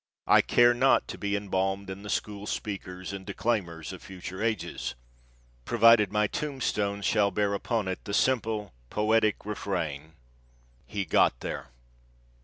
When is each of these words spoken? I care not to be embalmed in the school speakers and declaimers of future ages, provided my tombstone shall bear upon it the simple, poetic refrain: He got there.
I 0.25 0.41
care 0.41 0.73
not 0.73 1.07
to 1.09 1.17
be 1.19 1.35
embalmed 1.35 1.87
in 1.91 2.01
the 2.01 2.09
school 2.09 2.47
speakers 2.47 3.13
and 3.13 3.23
declaimers 3.23 3.93
of 3.93 4.01
future 4.01 4.41
ages, 4.41 4.95
provided 5.63 6.11
my 6.11 6.25
tombstone 6.25 7.03
shall 7.03 7.29
bear 7.29 7.53
upon 7.53 7.87
it 7.87 8.05
the 8.05 8.13
simple, 8.15 8.73
poetic 8.89 9.45
refrain: 9.45 10.13
He 10.87 11.05
got 11.05 11.41
there. 11.41 11.69